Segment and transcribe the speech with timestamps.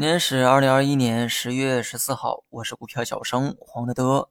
[0.00, 4.30] 今天是二零二一年十月十四号，我是股票小生黄德德。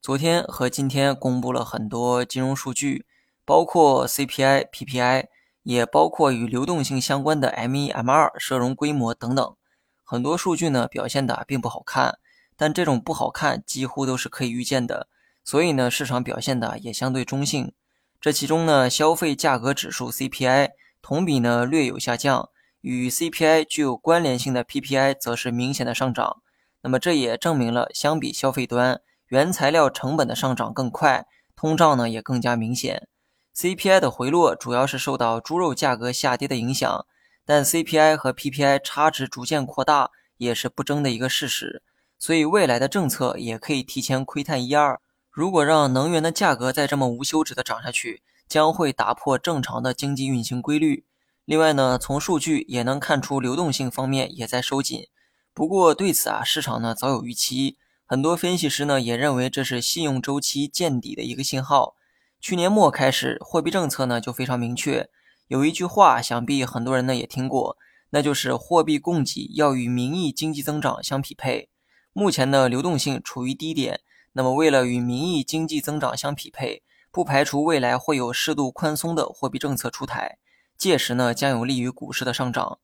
[0.00, 3.04] 昨天和今天公布了很多金融数据，
[3.44, 5.24] 包括 CPI、PPI，
[5.64, 9.56] 也包括与流动性相关的 M1、M2、社融规模等等。
[10.04, 12.20] 很多数据呢表现的并不好看，
[12.56, 15.08] 但这种不好看几乎都是可以预见的，
[15.42, 17.72] 所以呢市场表现的也相对中性。
[18.20, 20.70] 这其中呢消费价格指数 CPI
[21.02, 22.50] 同比呢略有下降。
[22.82, 26.42] 与 CPI 具有关联性的 PPI 则是明显的上涨，
[26.82, 33.06] 那么这也证明了相比消费端，原材料成本的上涨更快，通胀呢也更加明显。
[33.54, 37.06] CPI 的回落主要是受到猪肉价格下跌的影响，
[37.46, 41.84] 但 CPI 和 PPI 差值逐渐扩大也是不争的一个事实，
[42.18, 45.00] 所以未来的政策也可以提前窥探一二。
[45.30, 51.04] 如果让能源的价格再这么无休止的涨下去，将会打破正常的经济运行规律。
[51.44, 55.08] 另外呢，从数据也能看出流动性方面也在收紧。
[55.52, 57.76] 不过对此啊，市场呢早有预期。
[58.06, 61.96] 很多分析师呢也认为这是信用周期见底的一个信号。
[62.40, 65.08] 去年末开始，货币政策呢就非常明确。
[65.48, 67.76] 有一句话，想必很多人呢也听过，
[68.10, 71.68] 那就是货币供给要与名义经济增长相匹配。
[72.12, 74.00] 目前的流动性处于低点，
[74.32, 80.38] 那么为了与名义经济增长相匹配，不排除未来会有适度宽松的货币政策出台。
[80.82, 82.80] 届时呢，将有利于股市的上涨。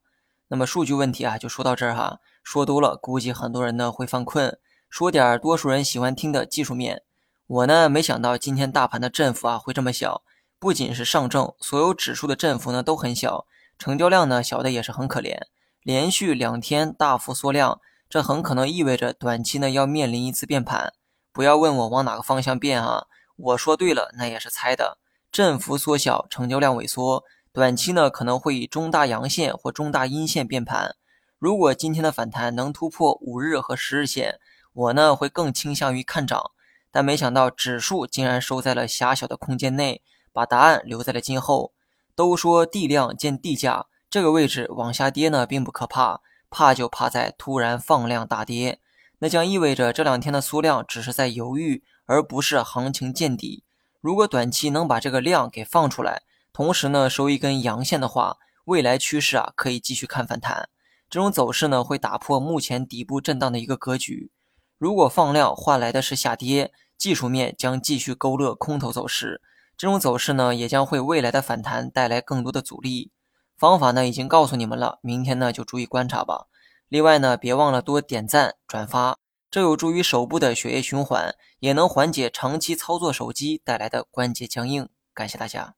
[0.47, 2.21] 那么数据问题啊，就说到这儿哈。
[2.45, 4.57] 说多了，估计很多人呢会犯困。
[4.89, 7.03] 说点多数人喜欢听的技术面。
[7.49, 10.23] 我呢，没想到今天大盘的振幅啊会这么小。
[10.61, 15.37] 不仅是上证，所有指数的振幅呢都很小，成交量呢小的也是很可怜。
[15.83, 20.93] 连续两天大幅缩量，这很可能意味着短期呢要面临一次变盘。
[21.33, 24.99] 不要问我往哪个方向变啊，我说对了，那也是猜的。
[25.33, 27.25] 振幅缩小，成交量萎缩。
[27.59, 30.95] 短期呢可能会以中大阳线或中大阴线变盘。
[31.41, 34.39] 如果今天的反弹能突破五日和十日线，
[34.73, 36.53] 我呢会更倾向于看涨。
[36.93, 41.73] 但没想到指数竟然收在了狭小的空间内，把答案留在了今后。
[42.15, 48.79] 都说地量见地价，这个位置往下跌呢并不可怕，怕就怕在突然放量大跌，
[49.19, 53.65] 那将意味着这两天的缩量只是在犹豫，而不是行情见底。
[54.01, 56.23] 如果短期能把这个量给放出来，
[56.59, 60.69] 同时呢，收一根阳线的话，未来趋势啊可以继续看反弹。
[61.09, 64.33] 这种走势呢会打破目前底部震荡的一个格局。
[64.77, 69.41] 如果放量换来的是下跌，技术面将继续勾勒空头走势。
[69.77, 73.13] 这种走势呢也将会未来的反弹带来更多的阻力。
[73.57, 76.49] 方法呢已经告诉你们了，明天呢就注意观察吧。
[76.89, 79.17] 另外呢别忘了多点赞转发，
[79.49, 84.89] 这有助于手部的血液循环，也能缓解长期操作手机带来的关节僵硬。
[85.15, 85.77] 感谢大家。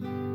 [0.00, 0.31] Mm-hmm.